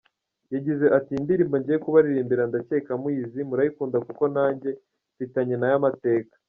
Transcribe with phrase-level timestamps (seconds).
[0.53, 4.69] Yagize ati “Iyi ndirimbo ngiye kubaririmbira ndakeka muyizi, murayikunda kuko nanjye
[5.15, 6.35] mfitanye nayo amateka.